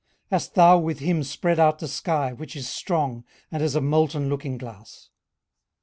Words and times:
18:037:018 0.31 0.31
Hast 0.31 0.53
thou 0.55 0.77
with 0.79 0.97
him 0.97 1.21
spread 1.23 1.59
out 1.59 1.77
the 1.77 1.87
sky, 1.87 2.33
which 2.33 2.55
is 2.55 2.67
strong, 2.67 3.23
and 3.51 3.61
as 3.61 3.75
a 3.75 3.81
molten 3.81 4.29
looking 4.29 4.57
glass? 4.57 5.09